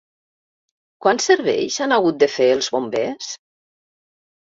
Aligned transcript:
Quants 1.07 1.27
serveis 1.33 1.79
han 1.85 1.95
hagut 1.99 2.19
de 2.25 2.33
fer 2.39 2.51
els 2.57 2.73
Bombers? 2.79 3.33